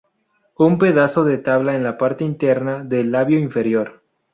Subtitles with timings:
[0.57, 4.01] Un pedazo de tabla en la parte interna del labio inferior.